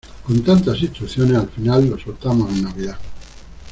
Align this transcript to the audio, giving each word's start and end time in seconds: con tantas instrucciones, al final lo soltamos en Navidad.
con 0.25 0.41
tantas 0.41 0.81
instrucciones, 0.81 1.37
al 1.37 1.47
final 1.49 1.87
lo 1.87 1.95
soltamos 1.99 2.49
en 2.49 2.63
Navidad. 2.63 2.97